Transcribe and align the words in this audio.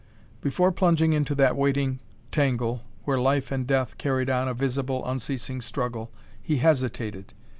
Before 0.41 0.71
plunging 0.71 1.13
into 1.13 1.35
that 1.35 1.55
waiting 1.55 1.99
tangle 2.31 2.81
where 3.03 3.19
life 3.19 3.51
and 3.51 3.67
death 3.67 3.99
carried 3.99 4.31
on 4.31 4.47
a 4.47 4.53
visible, 4.55 5.05
unceasing 5.05 5.61
struggle, 5.61 6.11
he 6.41 6.57
hesitated. 6.57 7.35